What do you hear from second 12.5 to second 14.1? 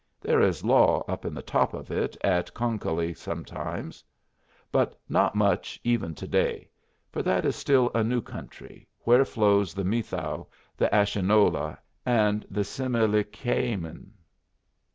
Similikameen.